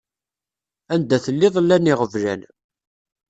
Anda 0.93 1.17
telliḍ 1.25 1.55
llan 1.63 1.89
iɣeblan. 1.91 2.41